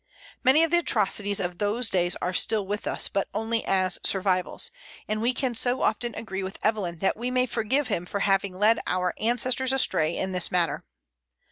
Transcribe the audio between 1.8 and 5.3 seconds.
days are still with us, but only as survivals; and